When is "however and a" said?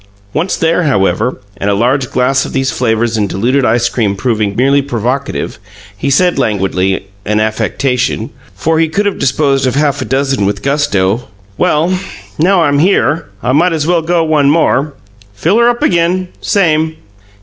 0.81-1.75